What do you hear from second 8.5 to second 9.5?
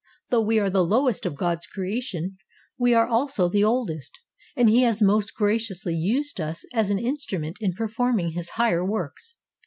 higher works.